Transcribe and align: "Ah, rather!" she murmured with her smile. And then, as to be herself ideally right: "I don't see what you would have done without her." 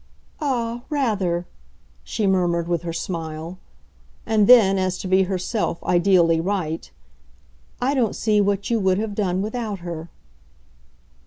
"Ah, 0.39 0.81
rather!" 0.89 1.45
she 2.03 2.25
murmured 2.25 2.67
with 2.67 2.81
her 2.81 2.91
smile. 2.91 3.59
And 4.25 4.47
then, 4.47 4.79
as 4.79 4.97
to 4.97 5.07
be 5.07 5.25
herself 5.25 5.77
ideally 5.83 6.41
right: 6.41 6.89
"I 7.79 7.93
don't 7.93 8.15
see 8.15 8.41
what 8.41 8.71
you 8.71 8.79
would 8.79 8.97
have 8.97 9.13
done 9.13 9.43
without 9.43 9.81
her." 9.81 10.09